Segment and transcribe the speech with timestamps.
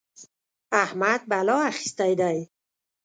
[0.83, 2.37] احمد بلا اخيستی دی.